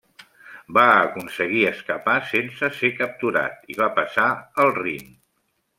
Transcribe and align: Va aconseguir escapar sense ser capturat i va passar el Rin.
Va 0.77 0.85
aconseguir 0.93 1.61
escapar 1.73 2.15
sense 2.31 2.73
ser 2.81 2.93
capturat 3.03 3.73
i 3.75 3.79
va 3.85 3.91
passar 4.01 4.29
el 4.67 4.77
Rin. 4.83 5.13